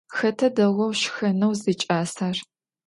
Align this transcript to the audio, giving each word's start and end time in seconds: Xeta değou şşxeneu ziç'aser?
Xeta 0.15 0.47
değou 0.55 0.91
şşxeneu 0.99 1.53
ziç'aser? 1.61 2.37